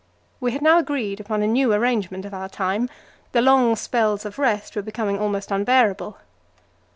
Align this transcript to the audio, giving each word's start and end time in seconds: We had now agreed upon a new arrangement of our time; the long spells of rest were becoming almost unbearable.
We 0.39 0.51
had 0.53 0.63
now 0.63 0.79
agreed 0.79 1.19
upon 1.19 1.43
a 1.43 1.47
new 1.47 1.71
arrangement 1.73 2.25
of 2.25 2.33
our 2.33 2.49
time; 2.49 2.89
the 3.33 3.41
long 3.43 3.75
spells 3.75 4.25
of 4.25 4.39
rest 4.39 4.75
were 4.75 4.81
becoming 4.81 5.19
almost 5.19 5.51
unbearable. 5.51 6.17